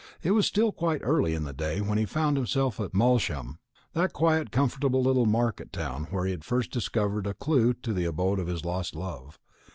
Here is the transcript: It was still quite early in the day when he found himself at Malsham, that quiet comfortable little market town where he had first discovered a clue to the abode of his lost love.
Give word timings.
It 0.23 0.31
was 0.31 0.47
still 0.47 0.71
quite 0.71 1.01
early 1.03 1.35
in 1.35 1.43
the 1.43 1.53
day 1.53 1.79
when 1.79 1.99
he 1.99 2.07
found 2.07 2.35
himself 2.35 2.79
at 2.79 2.91
Malsham, 2.95 3.59
that 3.93 4.13
quiet 4.13 4.49
comfortable 4.51 5.03
little 5.03 5.27
market 5.27 5.71
town 5.71 6.05
where 6.09 6.25
he 6.25 6.31
had 6.31 6.43
first 6.43 6.71
discovered 6.71 7.27
a 7.27 7.35
clue 7.35 7.75
to 7.75 7.93
the 7.93 8.05
abode 8.05 8.39
of 8.39 8.47
his 8.47 8.65
lost 8.65 8.95
love. 8.95 9.37